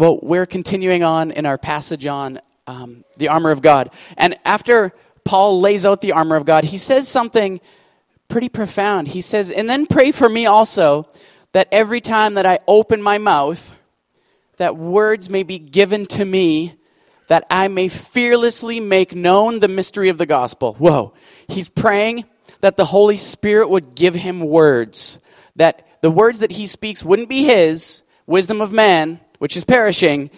[0.00, 3.90] well, we're continuing on in our passage on um, the armor of God.
[4.16, 4.94] And after
[5.26, 7.60] Paul lays out the armor of God, he says something
[8.26, 9.08] pretty profound.
[9.08, 11.06] He says, And then pray for me also
[11.52, 13.76] that every time that I open my mouth,
[14.56, 16.76] that words may be given to me
[17.28, 20.76] that I may fearlessly make known the mystery of the gospel.
[20.78, 21.12] Whoa.
[21.46, 22.24] He's praying
[22.62, 25.18] that the Holy Spirit would give him words,
[25.56, 30.30] that the words that he speaks wouldn't be his, wisdom of man, which is perishing,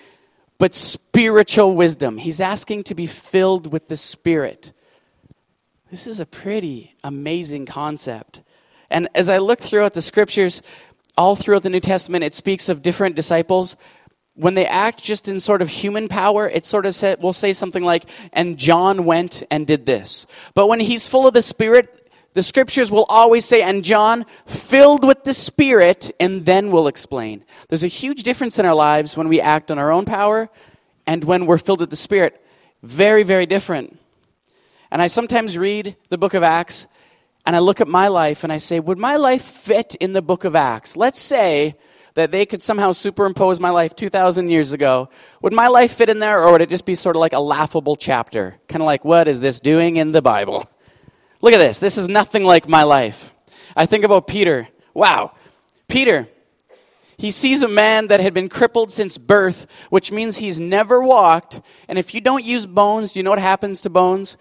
[0.58, 2.18] but spiritual wisdom.
[2.18, 4.72] He's asking to be filled with the Spirit.
[5.90, 8.42] This is a pretty amazing concept.
[8.90, 10.62] And as I look throughout the scriptures,
[11.18, 13.74] all throughout the New Testament, it speaks of different disciples.
[14.34, 17.82] When they act just in sort of human power, it sort of will say something
[17.82, 20.26] like, and John went and did this.
[20.54, 22.01] But when he's full of the Spirit,
[22.34, 27.44] the scriptures will always say, and John, filled with the Spirit, and then we'll explain.
[27.68, 30.48] There's a huge difference in our lives when we act on our own power
[31.06, 32.42] and when we're filled with the Spirit.
[32.82, 33.98] Very, very different.
[34.90, 36.86] And I sometimes read the book of Acts
[37.44, 40.22] and I look at my life and I say, would my life fit in the
[40.22, 40.96] book of Acts?
[40.96, 41.76] Let's say
[42.14, 45.08] that they could somehow superimpose my life 2,000 years ago.
[45.40, 47.40] Would my life fit in there or would it just be sort of like a
[47.40, 48.56] laughable chapter?
[48.68, 50.68] Kind of like, what is this doing in the Bible?
[51.42, 51.80] Look at this.
[51.80, 53.34] This is nothing like my life.
[53.76, 54.68] I think about Peter.
[54.94, 55.32] Wow.
[55.88, 56.28] Peter,
[57.18, 61.60] he sees a man that had been crippled since birth, which means he's never walked.
[61.88, 64.36] And if you don't use bones, do you know what happens to bones?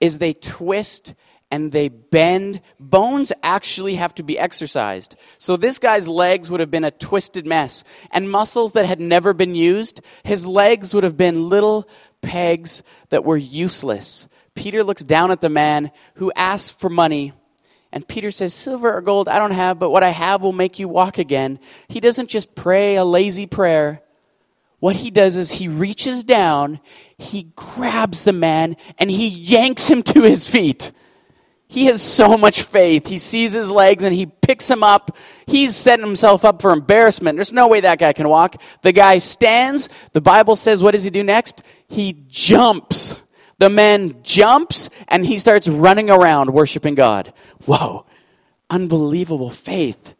[0.00, 1.14] Is they twist
[1.52, 2.60] and they bend.
[2.78, 5.16] Bones actually have to be exercised.
[5.38, 7.84] So this guy's legs would have been a twisted mess.
[8.10, 11.88] And muscles that had never been used, his legs would have been little
[12.22, 14.28] pegs that were useless.
[14.54, 17.32] Peter looks down at the man who asks for money.
[17.92, 20.78] And Peter says, Silver or gold I don't have, but what I have will make
[20.78, 21.58] you walk again.
[21.88, 24.02] He doesn't just pray a lazy prayer.
[24.78, 26.80] What he does is he reaches down,
[27.18, 30.92] he grabs the man, and he yanks him to his feet.
[31.68, 33.06] He has so much faith.
[33.06, 35.16] He sees his legs and he picks him up.
[35.46, 37.36] He's setting himself up for embarrassment.
[37.36, 38.60] There's no way that guy can walk.
[38.82, 39.88] The guy stands.
[40.12, 41.62] The Bible says, what does he do next?
[41.86, 43.14] He jumps
[43.60, 47.32] the man jumps and he starts running around worshiping God.
[47.66, 48.06] Whoa,
[48.68, 50.14] unbelievable faith.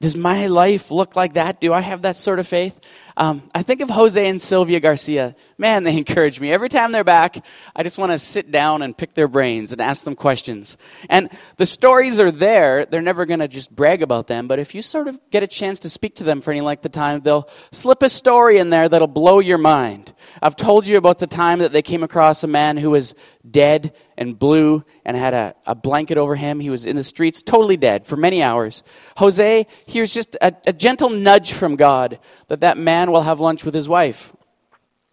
[0.00, 1.60] Does my life look like that?
[1.60, 2.78] Do I have that sort of faith?
[3.16, 5.36] Um, I think of Jose and Sylvia Garcia.
[5.56, 6.52] Man, they encourage me.
[6.52, 7.44] Every time they're back,
[7.74, 10.76] I just want to sit down and pick their brains and ask them questions.
[11.08, 12.84] And the stories are there.
[12.84, 14.48] They're never going to just brag about them.
[14.48, 16.84] But if you sort of get a chance to speak to them for any length
[16.84, 20.12] of time, they'll slip a story in there that'll blow your mind.
[20.42, 23.14] I've told you about the time that they came across a man who was
[23.48, 26.60] dead and blue and had a, a blanket over him.
[26.60, 28.82] He was in the streets, totally dead for many hours.
[29.16, 33.64] Jose hears just a, a gentle nudge from God that that man will have lunch
[33.64, 34.34] with his wife.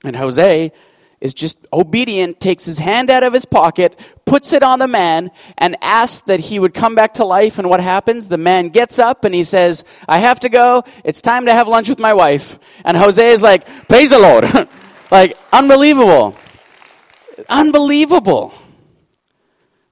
[0.04, 0.72] And Jose
[1.22, 5.30] is just obedient, takes his hand out of his pocket, puts it on the man,
[5.58, 7.60] and asks that he would come back to life.
[7.60, 8.28] And what happens?
[8.28, 10.84] The man gets up and he says, I have to go.
[11.04, 12.58] It's time to have lunch with my wife.
[12.84, 14.68] And Jose is like, Praise the Lord.
[15.12, 16.36] like, unbelievable.
[17.48, 18.54] Unbelievable.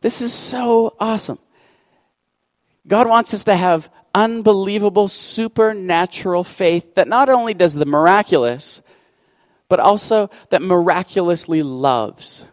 [0.01, 1.39] This is so awesome.
[2.87, 8.81] God wants us to have unbelievable supernatural faith that not only does the miraculous,
[9.67, 12.45] but also that miraculously loves.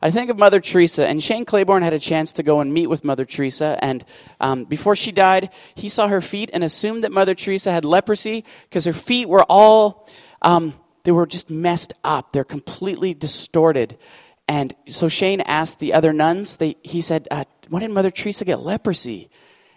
[0.00, 2.86] I think of Mother Teresa, and Shane Claiborne had a chance to go and meet
[2.86, 3.76] with Mother Teresa.
[3.82, 4.04] And
[4.40, 8.44] um, before she died, he saw her feet and assumed that Mother Teresa had leprosy
[8.68, 10.08] because her feet were all,
[10.40, 12.32] um, they were just messed up.
[12.32, 13.98] They're completely distorted.
[14.46, 18.44] And so Shane asked the other nuns, they, he said, uh, When did Mother Teresa
[18.44, 19.30] get leprosy?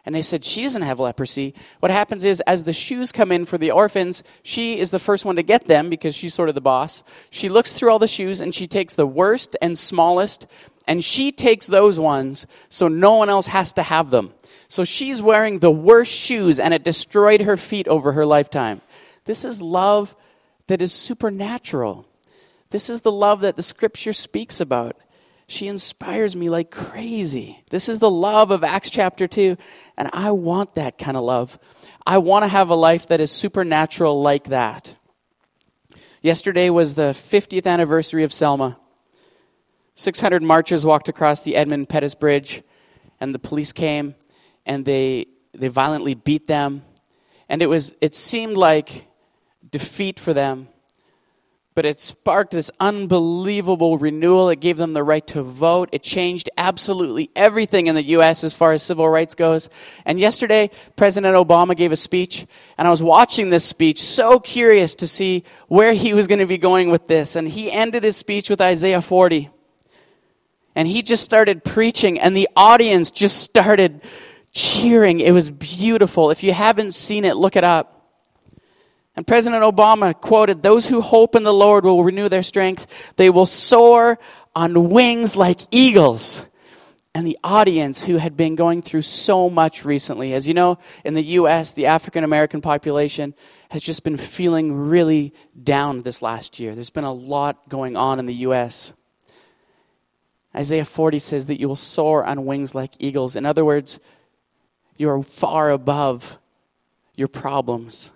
[0.06, 1.54] And they said, She doesn't have leprosy.
[1.80, 5.26] What happens is, as the shoes come in for the orphans, she is the first
[5.26, 7.04] one to get them because she's sort of the boss.
[7.30, 10.48] She looks through all the shoes and she takes the worst and smallest,
[10.88, 14.34] and she takes those ones so no one else has to have them.
[14.68, 18.82] So she's wearing the worst shoes, and it destroyed her feet over her lifetime.
[19.26, 20.16] This is love
[20.68, 22.08] that is supernatural.
[22.70, 24.96] This is the love that the scripture speaks about.
[25.52, 27.62] She inspires me like crazy.
[27.72, 29.58] This is the love of Acts chapter 2,
[29.98, 31.60] and I want that kind of love.
[32.06, 34.96] I want to have a life that is supernatural like that.
[36.22, 38.80] Yesterday was the 50th anniversary of Selma.
[39.96, 42.64] 600 marchers walked across the Edmund Pettus Bridge,
[43.20, 44.16] and the police came
[44.66, 46.82] and they, they violently beat them.
[47.50, 49.06] And it, was, it seemed like
[49.70, 50.70] defeat for them.
[51.74, 54.50] But it sparked this unbelievable renewal.
[54.50, 55.90] It gave them the right to vote.
[55.94, 58.44] It changed absolutely everything in the U.S.
[58.44, 59.70] as far as civil rights goes.
[60.06, 62.46] And yesterday, President Obama gave a speech,
[62.78, 66.46] and I was watching this speech, so curious to see where he was going to
[66.46, 67.38] be going with this.
[67.38, 69.50] And he ended his speech with Isaiah 40.
[70.76, 74.02] And he just started preaching, and the audience just started
[74.52, 75.22] cheering.
[75.22, 76.32] It was beautiful.
[76.32, 78.01] If you haven't seen it, look it up.
[79.16, 82.88] And President Obama quoted, Those who hope in the Lord will renew their strength.
[83.18, 84.20] They will soar
[84.56, 86.46] on wings like eagles.
[87.14, 91.14] And the audience, who had been going through so much recently, as you know, in
[91.14, 93.34] the U.S., the African American population
[93.70, 96.74] has just been feeling really down this last year.
[96.74, 98.94] There's been a lot going on in the U.S.
[100.56, 103.36] Isaiah 40 says that you will soar on wings like eagles.
[103.36, 104.00] In other words,
[104.98, 106.38] you are far above
[107.16, 108.12] your problems.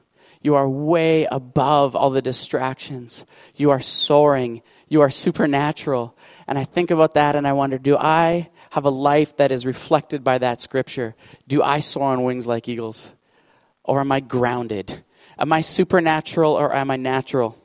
[0.45, 3.25] You are way above all the distractions.
[3.55, 4.61] You are soaring.
[4.87, 6.15] You are supernatural.
[6.47, 9.65] And I think about that and I wonder do I have a life that is
[9.65, 11.15] reflected by that scripture?
[11.47, 13.11] Do I soar on wings like eagles?
[13.83, 15.03] Or am I grounded?
[15.39, 17.57] Am I supernatural or am I natural?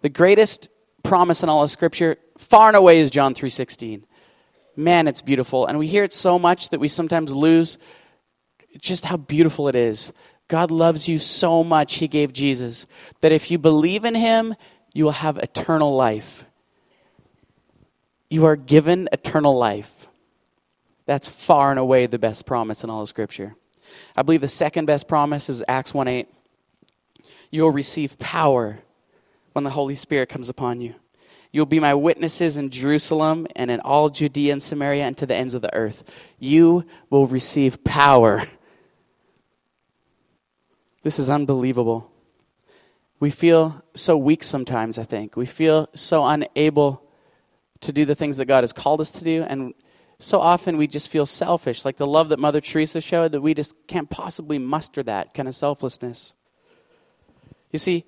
[0.00, 0.70] The greatest
[1.02, 4.06] promise in all of scripture far and away is John 3:16.
[4.76, 7.76] Man, it's beautiful and we hear it so much that we sometimes lose
[8.80, 10.10] just how beautiful it is.
[10.48, 12.86] God loves you so much, He gave Jesus,
[13.20, 14.54] that if you believe in Him,
[14.92, 16.44] you will have eternal life.
[18.30, 20.06] You are given eternal life.
[21.06, 23.54] That's far and away the best promise in all of Scripture.
[24.16, 26.28] I believe the second best promise is Acts 1 8.
[27.50, 28.78] You will receive power
[29.52, 30.94] when the Holy Spirit comes upon you.
[31.52, 35.26] You will be my witnesses in Jerusalem and in all Judea and Samaria and to
[35.26, 36.02] the ends of the earth.
[36.40, 38.48] You will receive power
[41.04, 42.10] this is unbelievable.
[43.20, 45.36] We feel so weak sometimes, I think.
[45.36, 47.02] We feel so unable
[47.82, 49.42] to do the things that God has called us to do.
[49.42, 49.74] And
[50.18, 53.52] so often we just feel selfish, like the love that Mother Teresa showed, that we
[53.52, 56.32] just can't possibly muster that kind of selflessness.
[57.70, 58.04] You see,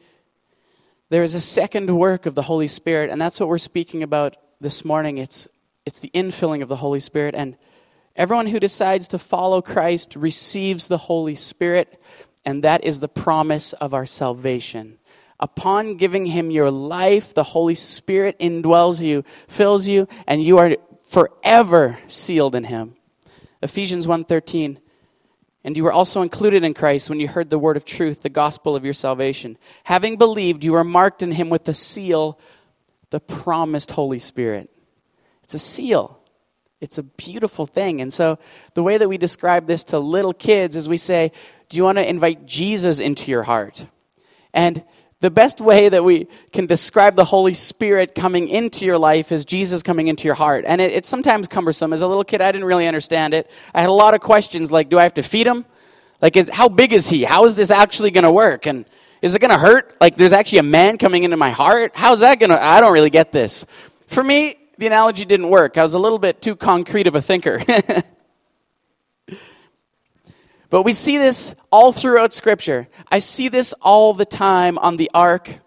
[1.10, 4.36] there is a second work of the Holy Spirit, and that's what we're speaking about
[4.60, 5.18] this morning.
[5.18, 5.46] It's,
[5.84, 7.34] it's the infilling of the Holy Spirit.
[7.34, 7.58] And
[8.16, 12.00] everyone who decides to follow Christ receives the Holy Spirit
[12.46, 14.98] and that is the promise of our salvation.
[15.38, 20.76] Upon giving him your life, the Holy Spirit indwells you, fills you, and you are
[21.06, 22.94] forever sealed in him.
[23.60, 24.78] Ephesians 1:13
[25.66, 28.28] and you were also included in Christ when you heard the word of truth, the
[28.28, 29.58] gospel of your salvation.
[29.82, 32.38] Having believed, you are marked in him with the seal,
[33.10, 34.70] the promised Holy Spirit.
[35.42, 36.20] It's a seal.
[36.80, 38.00] It's a beautiful thing.
[38.00, 38.38] And so,
[38.74, 41.32] the way that we describe this to little kids is we say,
[41.68, 43.86] Do you want to invite Jesus into your heart?
[44.52, 44.82] And
[45.20, 49.46] the best way that we can describe the Holy Spirit coming into your life is
[49.46, 50.64] Jesus coming into your heart.
[50.66, 51.94] And it, it's sometimes cumbersome.
[51.94, 53.50] As a little kid, I didn't really understand it.
[53.72, 55.64] I had a lot of questions like, Do I have to feed him?
[56.20, 57.24] Like, is, how big is he?
[57.24, 58.66] How is this actually going to work?
[58.66, 58.84] And
[59.22, 59.96] is it going to hurt?
[60.00, 61.92] Like, there's actually a man coming into my heart?
[61.94, 62.62] How's that going to?
[62.62, 63.64] I don't really get this.
[64.06, 65.78] For me, the analogy didn't work.
[65.78, 67.62] I was a little bit too concrete of a thinker.
[70.70, 72.88] but we see this all throughout Scripture.
[73.10, 75.60] I see this all the time on the ark.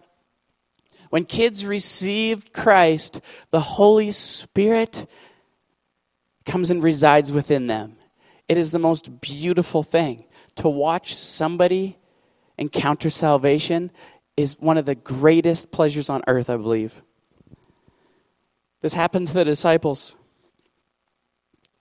[1.10, 3.20] When kids received Christ,
[3.50, 5.06] the Holy Spirit
[6.46, 7.96] comes and resides within them.
[8.48, 10.24] It is the most beautiful thing.
[10.56, 11.98] To watch somebody
[12.58, 13.90] encounter salvation
[14.36, 17.02] is one of the greatest pleasures on earth, I believe.
[18.80, 20.16] This happened to the disciples.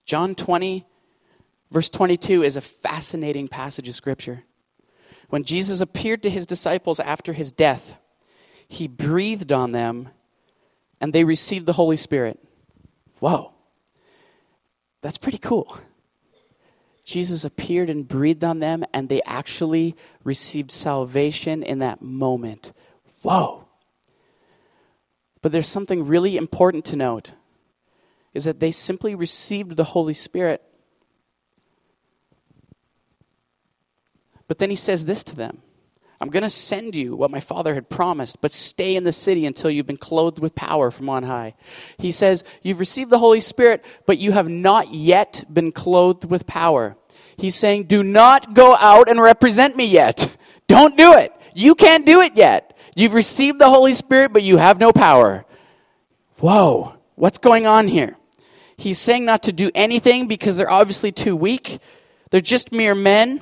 [0.06, 0.86] John 20,
[1.72, 4.44] verse 22, is a fascinating passage of Scripture.
[5.30, 7.96] When Jesus appeared to his disciples after his death,
[8.68, 10.10] he breathed on them
[11.00, 12.40] and they received the Holy Spirit.
[13.20, 13.54] Whoa,
[15.02, 15.78] that's pretty cool.
[17.06, 22.72] Jesus appeared and breathed on them, and they actually received salvation in that moment.
[23.24, 23.69] Whoa.
[25.42, 27.32] But there's something really important to note
[28.34, 30.62] is that they simply received the Holy Spirit.
[34.48, 35.62] But then he says this to them
[36.22, 39.46] I'm going to send you what my father had promised, but stay in the city
[39.46, 41.56] until you've been clothed with power from on high.
[41.98, 46.46] He says, You've received the Holy Spirit, but you have not yet been clothed with
[46.46, 46.98] power.
[47.38, 50.36] He's saying, Do not go out and represent me yet.
[50.68, 51.34] Don't do it.
[51.56, 52.69] You can't do it yet.
[52.96, 55.46] You've received the Holy Spirit, but you have no power.
[56.38, 58.16] Whoa, what's going on here?
[58.78, 61.80] He's saying not to do anything because they're obviously too weak.
[62.32, 63.42] They're just mere men.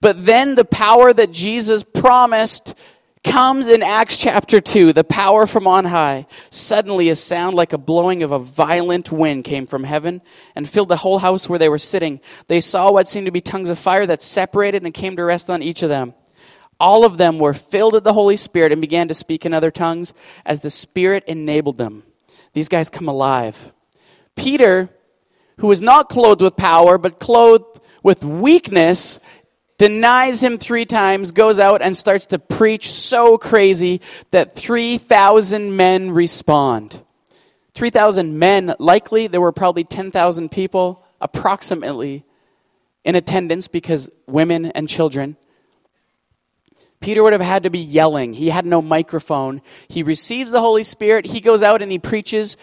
[0.00, 2.74] But then the power that Jesus promised
[3.26, 6.26] comes in Acts chapter 2, the power from on high.
[6.50, 10.22] Suddenly, a sound like a blowing of a violent wind came from heaven
[10.54, 12.20] and filled the whole house where they were sitting.
[12.46, 15.50] They saw what seemed to be tongues of fire that separated and came to rest
[15.50, 16.14] on each of them.
[16.78, 19.70] All of them were filled with the Holy Spirit and began to speak in other
[19.70, 20.12] tongues
[20.44, 22.02] as the Spirit enabled them.
[22.52, 23.72] These guys come alive.
[24.34, 24.90] Peter,
[25.58, 29.18] who was not clothed with power, but clothed with weakness,
[29.78, 36.10] denies him three times, goes out and starts to preach so crazy that 3,000 men
[36.10, 37.02] respond.
[37.74, 42.24] 3,000 men, likely there were probably 10,000 people approximately
[43.04, 45.36] in attendance because women and children.
[47.06, 48.34] Peter would have had to be yelling.
[48.34, 49.62] He had no microphone.
[49.86, 51.26] He receives the Holy Spirit.
[51.26, 52.56] He goes out and he preaches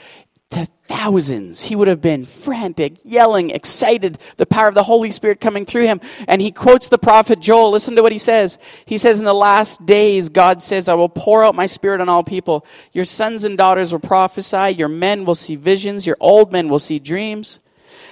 [0.50, 1.62] to thousands.
[1.62, 5.86] He would have been frantic, yelling, excited, the power of the Holy Spirit coming through
[5.86, 6.02] him.
[6.28, 7.72] And he quotes the prophet Joel.
[7.72, 8.58] Listen to what he says.
[8.84, 12.10] He says, In the last days, God says, I will pour out my spirit on
[12.10, 12.66] all people.
[12.92, 14.72] Your sons and daughters will prophesy.
[14.72, 16.06] Your men will see visions.
[16.06, 17.60] Your old men will see dreams.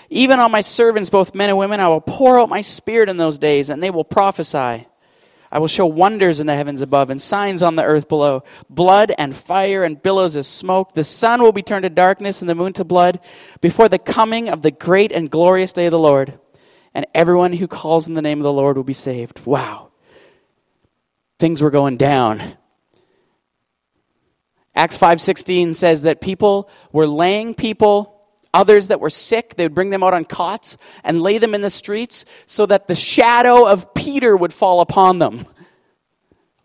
[0.10, 3.18] Even on my servants, both men and women, I will pour out my spirit in
[3.18, 4.88] those days, and they will prophesy.
[5.52, 9.12] I will show wonders in the heavens above and signs on the earth below blood
[9.18, 10.94] and fire and billows of smoke.
[10.94, 13.20] The sun will be turned to darkness and the moon to blood
[13.60, 16.40] before the coming of the great and glorious day of the Lord.
[16.94, 19.46] And everyone who calls in the name of the Lord will be saved.
[19.46, 19.92] Wow.
[21.38, 22.42] Things were going down.
[24.74, 28.21] Acts 5:16 says that people were laying people
[28.54, 31.62] Others that were sick, they would bring them out on cots and lay them in
[31.62, 35.46] the streets so that the shadow of Peter would fall upon them.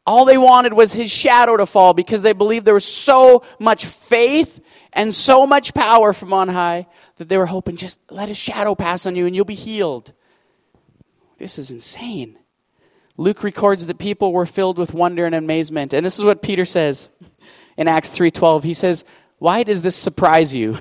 [0.05, 3.87] All they wanted was his shadow to fall because they believed there was so much
[3.87, 4.61] faith
[4.93, 8.75] and so much power from on high that they were hoping just let his shadow
[8.75, 10.13] pass on you and you'll be healed.
[11.39, 12.39] This is insane.
[13.17, 15.93] Luke records that people were filled with wonder and amazement.
[15.93, 17.09] And this is what Peter says
[17.77, 18.63] in Acts 3:12.
[18.65, 19.05] He says,
[19.39, 20.79] "Why does this surprise you?"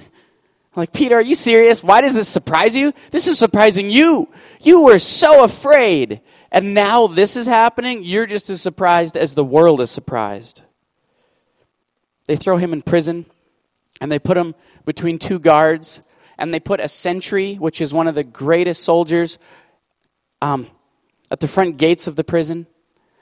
[0.76, 1.82] I'm like, Peter, are you serious?
[1.82, 2.94] Why does this surprise you?
[3.12, 4.28] This is surprising you.
[4.60, 6.20] You were so afraid.
[6.52, 8.04] And now this is happening.
[8.04, 10.64] You're just as surprised as the world is surprised.
[12.28, 13.26] They throw him in prison
[14.02, 14.54] and they put him
[14.84, 16.02] between two guards
[16.38, 19.40] and they put a sentry, which is one of the greatest soldiers,
[20.42, 20.68] um,
[21.32, 22.68] at the front gates of the prison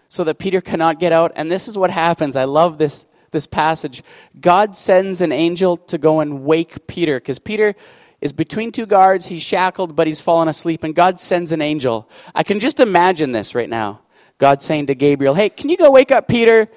[0.09, 1.31] so that Peter cannot get out.
[1.35, 2.35] And this is what happens.
[2.35, 4.01] I love this this passage,
[4.39, 7.75] God sends an angel to go and wake Peter because Peter
[8.21, 9.25] is between two guards.
[9.25, 12.09] He's shackled, but he's fallen asleep, and God sends an angel.
[12.33, 13.99] I can just imagine this right now.
[14.37, 16.69] God saying to Gabriel, Hey, can you go wake up Peter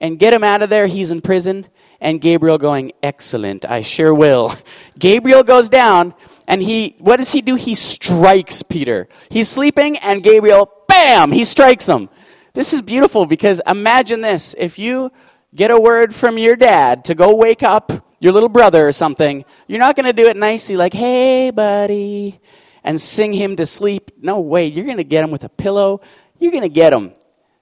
[0.00, 0.88] and get him out of there?
[0.88, 1.66] He's in prison.
[2.00, 4.56] And Gabriel going, Excellent, I sure will.
[4.98, 6.14] Gabriel goes down,
[6.48, 7.54] and he, what does he do?
[7.54, 9.08] He strikes Peter.
[9.30, 12.08] He's sleeping, and Gabriel, bam, he strikes him.
[12.54, 14.54] This is beautiful because imagine this.
[14.58, 15.12] If you
[15.54, 19.44] get a word from your dad to go wake up your little brother or something,
[19.66, 22.40] you're not going to do it nicely, like, hey, buddy,
[22.82, 24.10] and sing him to sleep.
[24.20, 24.66] No way.
[24.66, 26.00] You're going to get him with a pillow.
[26.38, 27.12] You're going to get him.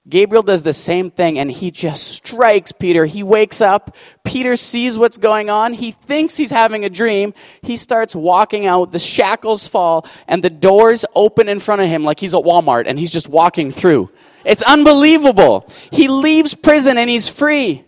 [0.08, 3.06] Gabriel does the same thing and he just strikes Peter.
[3.06, 3.96] He wakes up.
[4.22, 5.72] Peter sees what's going on.
[5.72, 7.34] He thinks he's having a dream.
[7.60, 8.92] He starts walking out.
[8.92, 12.84] The shackles fall and the doors open in front of him like he's at Walmart
[12.86, 14.10] and he's just walking through.
[14.46, 15.68] It's unbelievable.
[15.90, 17.84] He leaves prison and he's free.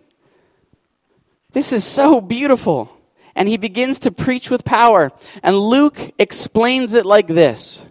[1.52, 2.92] This is so beautiful.
[3.36, 5.12] And he begins to preach with power.
[5.44, 7.84] And Luke explains it like this.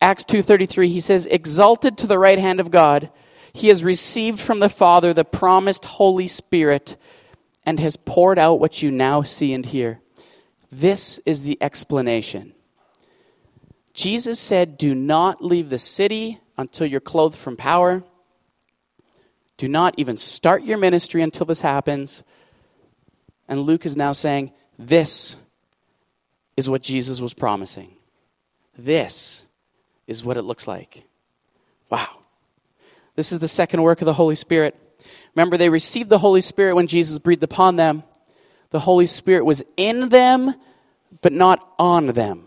[0.00, 3.10] Acts 2:33 he says exalted to the right hand of God
[3.52, 6.96] he has received from the Father the promised Holy Spirit
[7.66, 10.00] and has poured out what you now see and hear.
[10.72, 12.54] This is the explanation.
[13.92, 18.04] Jesus said, Do not leave the city until you're clothed from power.
[19.56, 22.22] Do not even start your ministry until this happens.
[23.48, 25.36] And Luke is now saying, This
[26.56, 27.96] is what Jesus was promising.
[28.78, 29.44] This
[30.06, 31.04] is what it looks like.
[31.90, 32.08] Wow.
[33.16, 34.76] This is the second work of the Holy Spirit.
[35.34, 38.02] Remember, they received the Holy Spirit when Jesus breathed upon them.
[38.70, 40.54] The Holy Spirit was in them,
[41.20, 42.46] but not on them.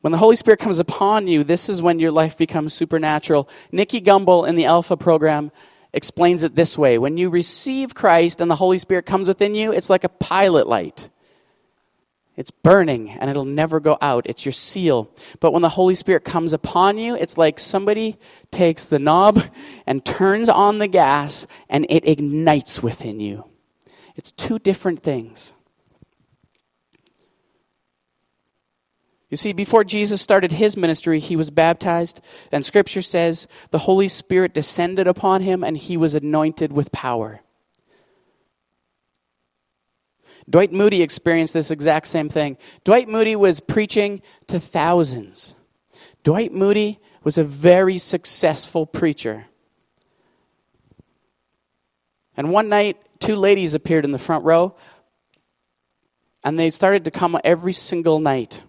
[0.00, 3.48] When the Holy Spirit comes upon you, this is when your life becomes supernatural.
[3.72, 5.50] Nicky Gumbel in the Alpha program
[5.92, 9.72] explains it this way When you receive Christ and the Holy Spirit comes within you,
[9.72, 11.08] it's like a pilot light.
[12.36, 14.26] It's burning and it'll never go out.
[14.26, 15.10] It's your seal.
[15.40, 18.16] But when the Holy Spirit comes upon you, it's like somebody
[18.52, 19.42] takes the knob
[19.86, 23.44] and turns on the gas and it ignites within you.
[24.14, 25.52] It's two different things.
[29.30, 32.20] You see, before Jesus started his ministry, he was baptized,
[32.50, 37.40] and scripture says the Holy Spirit descended upon him and he was anointed with power.
[40.48, 42.56] Dwight Moody experienced this exact same thing.
[42.84, 45.54] Dwight Moody was preaching to thousands.
[46.22, 49.46] Dwight Moody was a very successful preacher.
[52.34, 54.74] And one night, two ladies appeared in the front row,
[56.42, 58.62] and they started to come every single night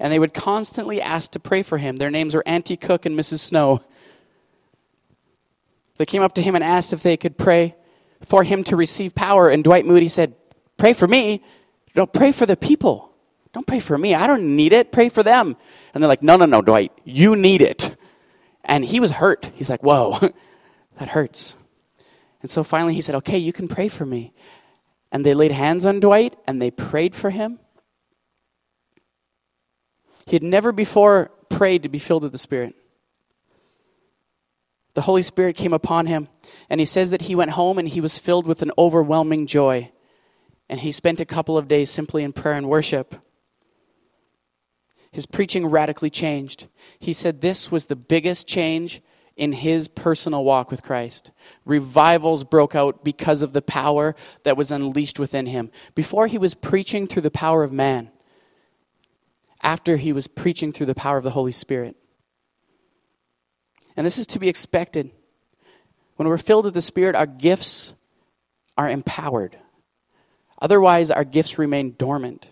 [0.00, 1.96] and they would constantly ask to pray for him.
[1.96, 3.40] Their names were Auntie Cook and Mrs.
[3.40, 3.82] Snow.
[5.98, 7.76] They came up to him and asked if they could pray
[8.24, 10.34] for him to receive power, and Dwight Moody said,
[10.78, 11.42] Pray for me.
[11.94, 13.12] Don't pray for the people.
[13.52, 14.14] Don't pray for me.
[14.14, 14.92] I don't need it.
[14.92, 15.56] Pray for them.
[15.92, 16.92] And they're like, No, no, no, Dwight.
[17.04, 17.94] You need it.
[18.64, 19.50] And he was hurt.
[19.54, 20.18] He's like, Whoa,
[20.98, 21.56] that hurts.
[22.40, 24.32] And so finally he said, Okay, you can pray for me.
[25.12, 27.58] And they laid hands on Dwight and they prayed for him.
[30.26, 32.74] He had never before prayed to be filled with the Spirit.
[34.94, 36.28] The Holy Spirit came upon him,
[36.68, 39.90] and he says that he went home and he was filled with an overwhelming joy.
[40.68, 43.14] And he spent a couple of days simply in prayer and worship.
[45.12, 46.68] His preaching radically changed.
[46.98, 49.02] He said this was the biggest change
[49.36, 51.30] in his personal walk with Christ.
[51.64, 55.70] Revivals broke out because of the power that was unleashed within him.
[55.94, 58.10] Before he was preaching through the power of man,
[59.62, 61.96] after he was preaching through the power of the Holy Spirit.
[63.96, 65.10] And this is to be expected.
[66.16, 67.94] When we're filled with the Spirit, our gifts
[68.76, 69.56] are empowered.
[70.60, 72.48] Otherwise, our gifts remain dormant.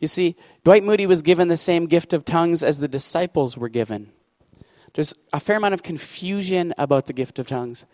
[0.00, 3.68] You see, Dwight Moody was given the same gift of tongues as the disciples were
[3.68, 4.12] given.
[4.94, 7.84] There's a fair amount of confusion about the gift of tongues.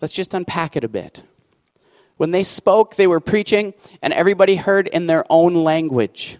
[0.00, 1.22] Let's just unpack it a bit.
[2.18, 6.38] When they spoke, they were preaching, and everybody heard in their own language.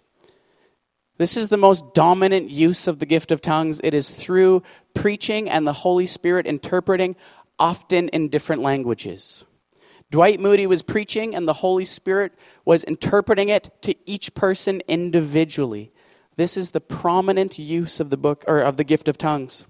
[1.19, 3.81] This is the most dominant use of the gift of tongues.
[3.83, 4.63] It is through
[4.95, 7.17] preaching and the Holy Spirit interpreting,
[7.59, 9.45] often in different languages.
[10.11, 12.33] Dwight Moody was preaching, and the Holy Spirit
[12.65, 15.93] was interpreting it to each person individually.
[16.37, 19.65] This is the prominent use of the book or of the gift of tongues.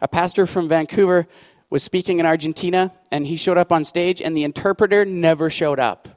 [0.00, 1.26] A pastor from Vancouver
[1.70, 5.78] was speaking in Argentina, and he showed up on stage, and the interpreter never showed
[5.78, 6.08] up.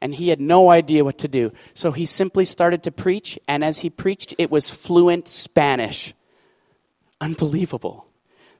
[0.00, 1.52] And he had no idea what to do.
[1.74, 6.14] So he simply started to preach, and as he preached, it was fluent Spanish.
[7.20, 8.06] Unbelievable.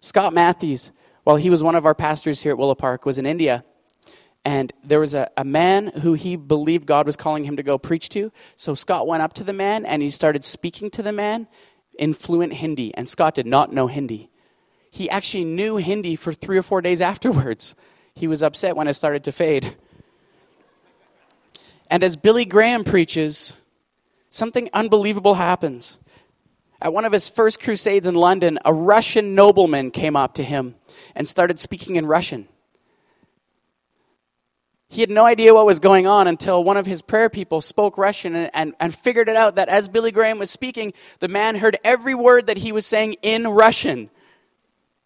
[0.01, 0.93] Scott Matthews,
[1.25, 3.65] while he was one of our pastors here at Willow Park, was in India.
[4.45, 7.79] And there was a, a man who he believed God was calling him to go
[7.79, 8.31] preach to.
[8.55, 11.49] So Scott went up to the man and he started speaking to the man
[11.99, 12.95] in fluent Hindi.
[12.95, 14.31] And Scott did not know Hindi
[14.91, 17.75] he actually knew Hindi for three or four days afterwards.
[18.15, 19.77] He was upset when it started to fade.
[21.91, 23.55] And as Billy Graham preaches,
[24.31, 25.99] something unbelievable happens.
[26.81, 30.75] At one of his first crusades in London, a Russian nobleman came up to him
[31.15, 32.49] and started speaking in Russian.
[34.89, 37.99] He had no idea what was going on until one of his prayer people spoke
[37.99, 41.57] Russian and, and, and, figured it out that as Billy Graham was speaking, the man
[41.57, 44.11] heard every word that he was saying in Russian.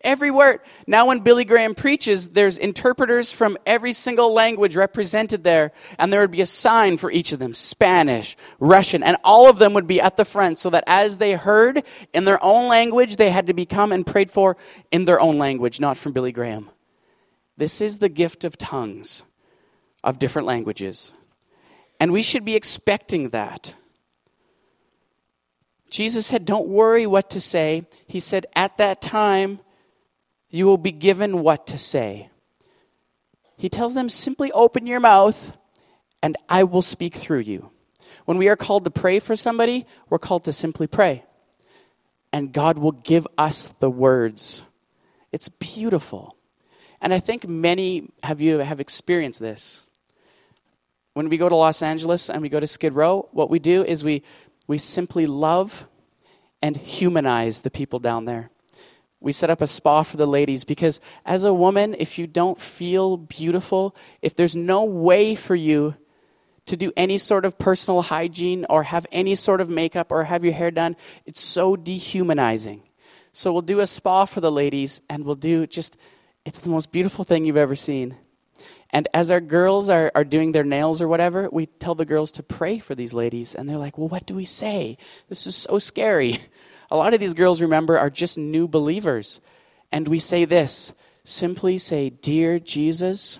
[0.02, 0.60] Every word.
[0.86, 6.22] Now, when Billy Graham preaches, there's interpreters from every single language represented there, and there
[6.22, 9.86] would be a sign for each of them Spanish, Russian, and all of them would
[9.86, 11.84] be at the front so that as they heard
[12.14, 14.56] in their own language, they had to become and prayed for
[14.90, 16.70] in their own language, not from Billy Graham.
[17.58, 19.24] This is the gift of tongues
[20.02, 21.12] of different languages.
[21.98, 23.74] And we should be expecting that.
[25.90, 27.86] Jesus said, Don't worry what to say.
[28.06, 29.60] He said, At that time,
[30.50, 32.28] you will be given what to say.
[33.56, 35.56] He tells them, simply open your mouth
[36.22, 37.70] and I will speak through you.
[38.24, 41.24] When we are called to pray for somebody, we're called to simply pray.
[42.32, 44.64] And God will give us the words.
[45.32, 46.36] It's beautiful.
[47.00, 49.88] And I think many of you have experienced this.
[51.14, 53.84] When we go to Los Angeles and we go to Skid Row, what we do
[53.84, 54.22] is we,
[54.66, 55.86] we simply love
[56.62, 58.50] and humanize the people down there
[59.20, 62.58] we set up a spa for the ladies because as a woman, if you don't
[62.58, 65.94] feel beautiful, if there's no way for you
[66.66, 70.44] to do any sort of personal hygiene or have any sort of makeup or have
[70.44, 72.82] your hair done, it's so dehumanizing.
[73.32, 75.96] So we'll do a spa for the ladies and we'll do just,
[76.44, 78.16] it's the most beautiful thing you've ever seen.
[78.90, 82.32] And as our girls are, are doing their nails or whatever, we tell the girls
[82.32, 83.54] to pray for these ladies.
[83.54, 84.96] And they're like, well, what do we say?
[85.28, 86.40] This is so scary.
[86.90, 89.40] A lot of these girls, remember, are just new believers.
[89.92, 90.92] And we say this
[91.24, 93.38] simply say, Dear Jesus,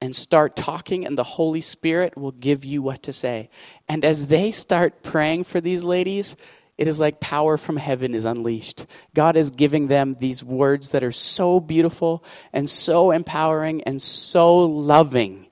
[0.00, 3.50] and start talking, and the Holy Spirit will give you what to say.
[3.88, 6.36] And as they start praying for these ladies,
[6.76, 8.86] it is like power from heaven is unleashed.
[9.12, 14.56] God is giving them these words that are so beautiful and so empowering and so
[14.56, 15.46] loving.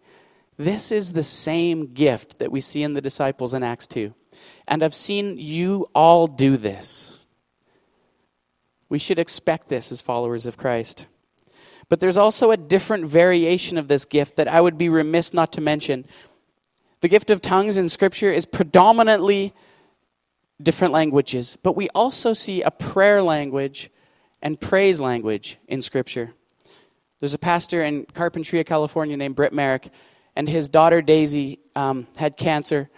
[0.56, 4.14] This is the same gift that we see in the disciples in Acts 2.
[4.68, 7.18] And I've seen you all do this.
[8.88, 11.06] We should expect this as followers of Christ.
[11.88, 15.52] But there's also a different variation of this gift that I would be remiss not
[15.52, 16.04] to mention.
[17.00, 19.52] The gift of tongues in Scripture is predominantly
[20.60, 23.90] different languages, but we also see a prayer language
[24.42, 26.32] and praise language in Scripture.
[27.20, 29.90] There's a pastor in Carpinteria, California named Britt Merrick,
[30.34, 32.90] and his daughter Daisy um, had cancer,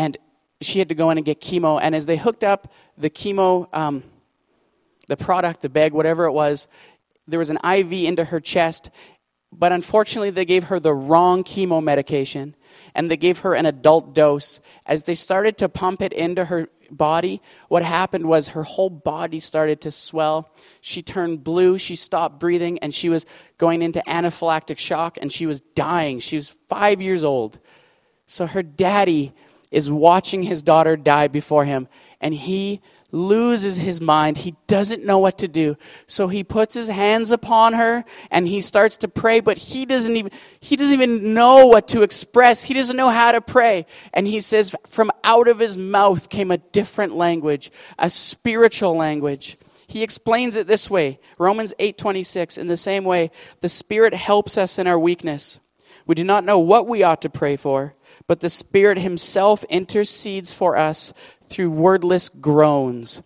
[0.00, 0.16] and
[0.62, 1.78] she had to go in and get chemo.
[1.80, 4.02] And as they hooked up the chemo, um,
[5.08, 6.68] the product, the bag, whatever it was,
[7.28, 8.90] there was an IV into her chest,
[9.52, 12.54] but unfortunately, they gave her the wrong chemo medication
[12.94, 14.60] and they gave her an adult dose.
[14.86, 19.38] As they started to pump it into her body, what happened was her whole body
[19.38, 20.48] started to swell.
[20.80, 23.26] She turned blue, she stopped breathing, and she was
[23.58, 26.20] going into anaphylactic shock and she was dying.
[26.20, 27.58] She was five years old.
[28.26, 29.34] So her daddy
[29.70, 31.88] is watching his daughter die before him,
[32.20, 32.80] and he
[33.12, 34.38] loses his mind.
[34.38, 35.76] He doesn't know what to do.
[36.06, 40.14] So he puts his hands upon her and he starts to pray, but he doesn't
[40.14, 40.30] even,
[40.60, 42.62] he doesn't even know what to express.
[42.62, 43.86] He doesn't know how to pray.
[44.12, 49.56] And he says, from out of his mouth came a different language, a spiritual language.
[49.86, 51.18] He explains it this way.
[51.36, 55.58] Romans 8:26 in the same way, the Spirit helps us in our weakness.
[56.06, 57.94] We do not know what we ought to pray for,
[58.30, 61.12] but the Spirit himself intercedes for us
[61.48, 63.22] through wordless groans.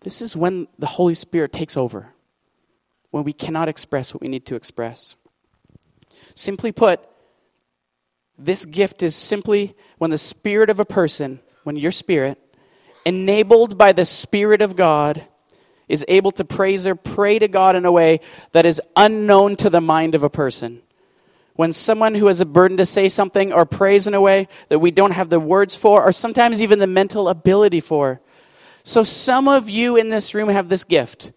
[0.00, 2.12] This is when the Holy Spirit takes over,
[3.10, 5.16] when we cannot express what we need to express.
[6.34, 7.00] Simply put,
[8.36, 12.36] this gift is simply when the spirit of a person, when your spirit,
[13.06, 15.24] enabled by the Spirit of God,
[15.88, 18.20] is able to praise or pray to God in a way
[18.52, 20.82] that is unknown to the mind of a person
[21.56, 24.78] when someone who has a burden to say something or prays in a way that
[24.78, 28.20] we don't have the words for, or sometimes even the mental ability for.
[28.84, 31.32] So, some of you in this room have this gift.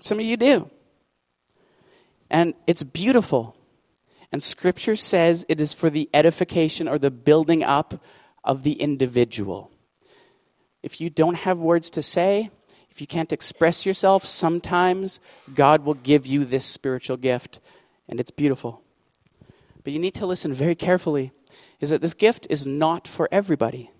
[0.00, 0.70] Some of you do.
[2.30, 3.56] And it's beautiful.
[4.32, 8.02] And Scripture says it is for the edification or the building up
[8.42, 9.70] of the individual.
[10.82, 12.50] If you don't have words to say,
[12.90, 15.20] if you can't express yourself, sometimes
[15.54, 17.60] God will give you this spiritual gift
[18.08, 18.82] and it's beautiful.
[19.82, 21.32] But you need to listen very carefully
[21.80, 23.90] is that this gift is not for everybody.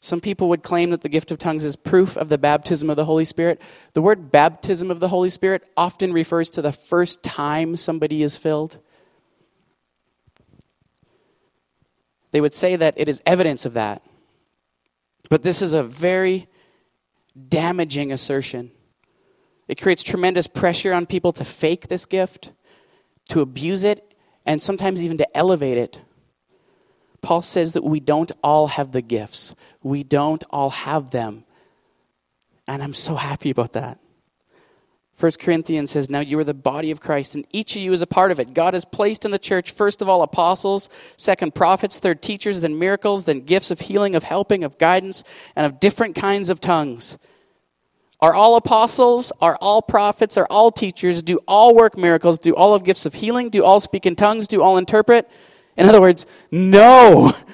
[0.00, 2.96] Some people would claim that the gift of tongues is proof of the baptism of
[2.96, 3.60] the Holy Spirit.
[3.94, 8.36] The word baptism of the Holy Spirit often refers to the first time somebody is
[8.36, 8.78] filled.
[12.32, 14.02] They would say that it is evidence of that.
[15.30, 16.48] But this is a very
[17.48, 18.72] damaging assertion.
[19.68, 22.52] It creates tremendous pressure on people to fake this gift,
[23.28, 26.00] to abuse it, and sometimes even to elevate it.
[27.22, 31.44] Paul says that we don't all have the gifts, we don't all have them.
[32.66, 33.98] And I'm so happy about that.
[35.18, 38.02] 1 Corinthians says, Now you are the body of Christ, and each of you is
[38.02, 38.52] a part of it.
[38.52, 42.78] God has placed in the church, first of all, apostles, second, prophets, third, teachers, then
[42.78, 45.22] miracles, then gifts of healing, of helping, of guidance,
[45.54, 47.16] and of different kinds of tongues.
[48.24, 49.32] Are all apostles?
[49.42, 50.38] Are all prophets?
[50.38, 51.22] Are all teachers?
[51.22, 52.38] Do all work miracles?
[52.38, 53.50] Do all have gifts of healing?
[53.50, 54.48] Do all speak in tongues?
[54.48, 55.28] Do all interpret?
[55.76, 57.36] In other words, no.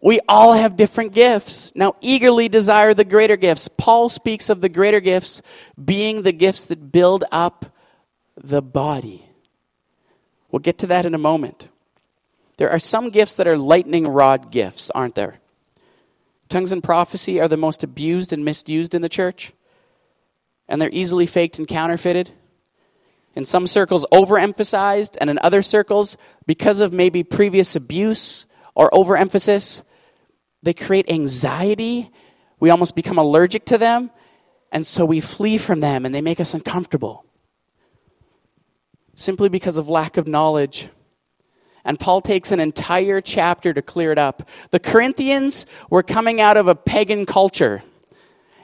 [0.00, 1.72] We all have different gifts.
[1.74, 3.68] Now, eagerly desire the greater gifts.
[3.68, 5.40] Paul speaks of the greater gifts
[5.82, 7.74] being the gifts that build up
[8.36, 9.24] the body.
[10.50, 11.68] We'll get to that in a moment.
[12.58, 15.38] There are some gifts that are lightning rod gifts, aren't there?
[16.50, 19.54] Tongues and prophecy are the most abused and misused in the church
[20.68, 22.30] and they're easily faked and counterfeited.
[23.34, 29.82] In some circles, overemphasized, and in other circles, because of maybe previous abuse or overemphasis,
[30.62, 32.10] they create anxiety.
[32.60, 34.10] We almost become allergic to them,
[34.70, 37.24] and so we flee from them, and they make us uncomfortable
[39.14, 40.88] simply because of lack of knowledge.
[41.84, 44.48] And Paul takes an entire chapter to clear it up.
[44.70, 47.82] The Corinthians were coming out of a pagan culture.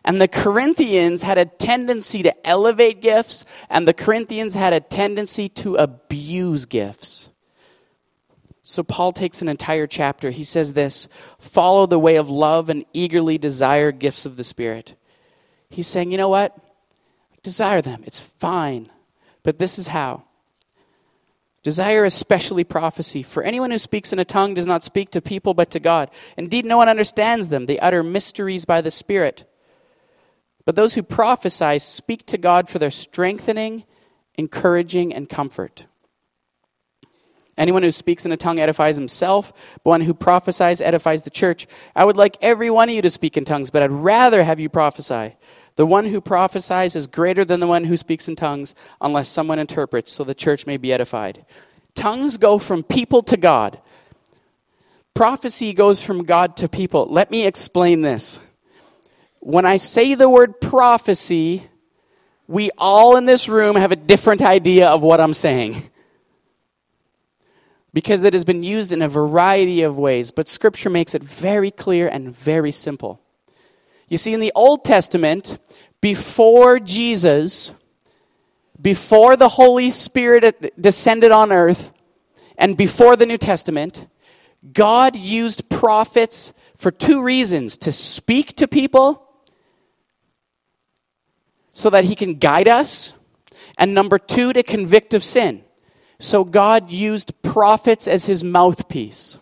[0.05, 5.49] And the Corinthians had a tendency to elevate gifts, and the Corinthians had a tendency
[5.51, 7.29] to abuse gifts.
[8.63, 10.31] So Paul takes an entire chapter.
[10.31, 11.09] He says this
[11.39, 14.95] follow the way of love and eagerly desire gifts of the Spirit.
[15.71, 16.57] He's saying, you know what?
[17.43, 18.03] Desire them.
[18.07, 18.91] It's fine.
[19.43, 20.25] But this is how.
[21.63, 23.23] Desire especially prophecy.
[23.23, 26.11] For anyone who speaks in a tongue does not speak to people but to God.
[26.37, 27.67] Indeed, no one understands them.
[27.67, 29.45] They utter mysteries by the Spirit.
[30.71, 33.83] But those who prophesy speak to God for their strengthening,
[34.37, 35.87] encouraging, and comfort.
[37.59, 39.53] Anyone who speaks in a tongue edifies himself,
[39.83, 41.67] but one who prophesies edifies the church.
[41.97, 44.61] I would like every one of you to speak in tongues, but I'd rather have
[44.61, 45.35] you prophesy.
[45.75, 49.59] The one who prophesies is greater than the one who speaks in tongues, unless someone
[49.59, 51.45] interprets, so the church may be edified.
[51.97, 53.81] Tongues go from people to God.
[55.15, 57.07] Prophecy goes from God to people.
[57.07, 58.39] Let me explain this.
[59.41, 61.67] When I say the word prophecy,
[62.47, 65.91] we all in this room have a different idea of what I'm saying
[67.93, 71.71] because it has been used in a variety of ways, but Scripture makes it very
[71.71, 73.21] clear and very simple.
[74.09, 75.59] You see, in the Old Testament,
[76.01, 77.73] before Jesus,
[78.81, 81.93] before the Holy Spirit descended on earth,
[82.57, 84.07] and before the New Testament,
[84.73, 89.27] God used prophets for two reasons to speak to people
[91.73, 93.13] so that he can guide us,
[93.79, 95.63] and number two, to convict of sin.
[96.19, 99.39] So God used prophets as his mouthpiece.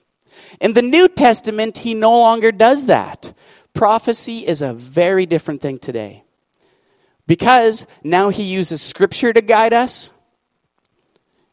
[0.60, 3.32] In the New Testament, he no longer does that.
[3.74, 6.24] Prophecy is a very different thing today.
[7.26, 10.10] Because now he uses scripture to guide us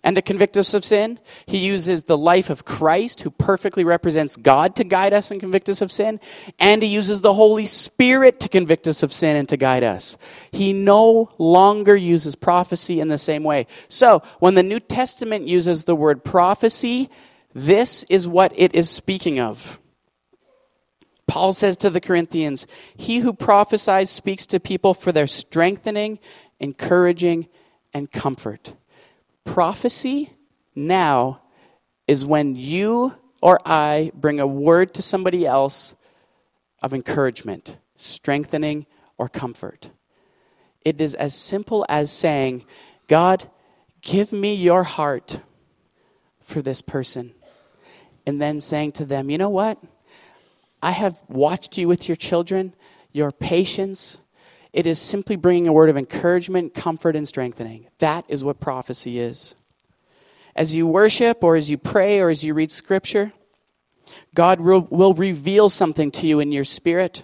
[0.06, 1.20] and to convict us of sin.
[1.48, 5.68] He uses the life of Christ, who perfectly represents God, to guide us and convict
[5.68, 6.20] us of sin.
[6.60, 10.16] And he uses the Holy Spirit to convict us of sin and to guide us.
[10.52, 13.66] He no longer uses prophecy in the same way.
[13.90, 17.10] So, when the New Testament uses the word prophecy,
[17.56, 19.80] this is what it is speaking of.
[21.28, 26.20] Paul says to the Corinthians, He who prophesies speaks to people for their strengthening,
[26.60, 27.48] encouraging,
[27.92, 28.74] and comfort.
[29.46, 30.34] Prophecy
[30.76, 31.42] now
[32.08, 35.96] is when you or I bring a word to somebody else
[36.82, 38.86] of encouragement, strengthening,
[39.18, 39.90] or comfort.
[40.84, 42.66] It is as simple as saying,
[43.08, 43.50] God,
[44.02, 45.40] give me your heart
[46.42, 47.34] for this person.
[48.26, 49.82] And then saying to them, you know what?
[50.82, 52.76] I have watched you with your children,
[53.12, 54.18] your patience,
[54.76, 57.88] it is simply bringing a word of encouragement, comfort, and strengthening.
[58.00, 59.56] That is what prophecy is.
[60.54, 63.32] As you worship, or as you pray, or as you read scripture,
[64.34, 67.24] God will, reveal something to you in your spirit.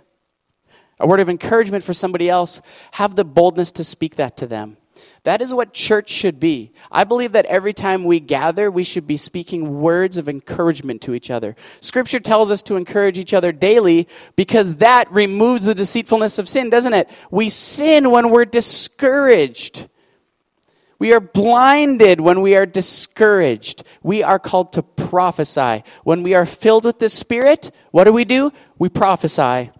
[0.98, 2.62] A word of encouragement for somebody else.
[2.92, 4.78] Have the boldness to speak that to them.
[5.24, 6.72] That is what church should be.
[6.92, 11.14] I believe that every time we gather, we should be speaking words of encouragement to
[11.14, 11.56] each other.
[11.80, 16.70] Scripture tells us to encourage each other daily because that removes the deceitfulness of sin,
[16.70, 17.10] doesn't it?
[17.30, 19.88] We sin when we're discouraged.
[21.02, 23.84] We are blinded when we are discouraged.
[24.04, 25.84] We are called to prophesy.
[26.04, 28.52] When we are filled with the Spirit, what do we do?
[28.78, 29.72] We prophesy.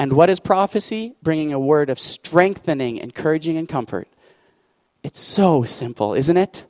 [0.00, 1.12] And what is prophecy?
[1.22, 4.08] Bringing a word of strengthening, encouraging, and comfort.
[5.02, 6.64] It's so simple, isn't it?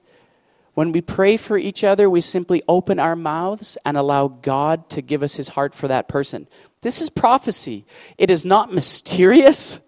[0.75, 5.01] When we pray for each other, we simply open our mouths and allow God to
[5.01, 6.49] give us his heart for that person.
[6.83, 7.85] This is prophecy.
[8.19, 9.79] It is not mysterious.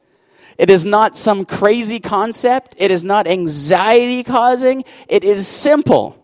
[0.57, 2.77] It is not some crazy concept.
[2.79, 4.85] It is not anxiety causing.
[5.09, 6.17] It is simple.